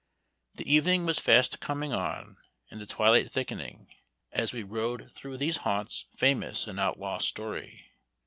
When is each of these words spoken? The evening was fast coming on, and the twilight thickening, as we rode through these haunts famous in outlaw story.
The 0.55 0.65
evening 0.67 1.05
was 1.05 1.19
fast 1.19 1.59
coming 1.59 1.93
on, 1.93 2.37
and 2.71 2.81
the 2.81 2.87
twilight 2.87 3.31
thickening, 3.31 3.87
as 4.31 4.51
we 4.51 4.63
rode 4.63 5.11
through 5.13 5.37
these 5.37 5.57
haunts 5.57 6.07
famous 6.17 6.65
in 6.65 6.79
outlaw 6.79 7.19
story. 7.19 7.91